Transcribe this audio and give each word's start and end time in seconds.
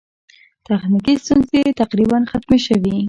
تخنیکي 0.67 1.13
ستونزې 1.23 1.61
تقریباً 1.81 2.17
ختمې 2.31 2.59
شوې. 2.67 2.95